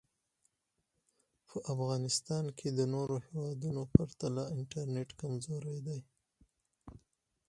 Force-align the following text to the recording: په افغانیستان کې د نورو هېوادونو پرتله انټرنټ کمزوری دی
په 1.47 1.57
افغانیستان 1.73 2.45
کې 2.57 2.69
د 2.71 2.79
نورو 2.93 3.15
هېوادونو 3.27 3.81
پرتله 3.93 4.43
انټرنټ 4.55 5.09
کمزوری 5.21 5.77
دی 5.87 5.99